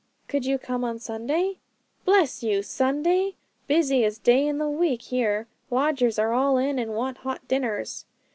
'Could 0.27 0.47
you 0.47 0.57
come 0.57 0.83
on 0.83 0.97
Sunday?' 0.97 1.59
'Bless 2.05 2.41
you! 2.41 2.63
Sunday? 2.63 3.35
busiest 3.67 4.23
day 4.23 4.47
in 4.47 4.57
the 4.57 4.67
week 4.67 5.03
here; 5.03 5.45
lodgers 5.69 6.17
are 6.17 6.33
all 6.33 6.57
in, 6.57 6.79
and 6.79 6.95
want 6.95 7.17
hot 7.19 7.47
dinners!' 7.47 8.07